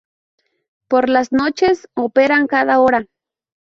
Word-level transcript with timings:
Por 0.89 1.09
las 1.09 1.31
noches, 1.31 1.87
operan 1.93 2.47
cada 2.47 2.79
hora. 2.79 3.05